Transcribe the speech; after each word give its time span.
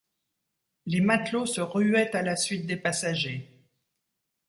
Les 0.87 0.99
matelots 0.99 1.45
se 1.45 1.61
ruaient 1.61 2.15
à 2.15 2.23
la 2.23 2.35
suite 2.35 2.65
des 2.65 2.75
passagers. 2.75 3.69